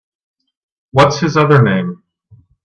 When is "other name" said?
1.37-2.01